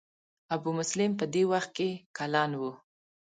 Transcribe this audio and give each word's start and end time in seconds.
ابو 0.55 0.69
مسلم 0.79 1.11
په 1.19 1.25
دې 1.33 1.43
وخت 1.51 1.71
کې 1.77 1.89
کلن 2.17 2.51
و. 2.59 2.61